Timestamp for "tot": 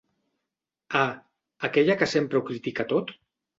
2.97-3.17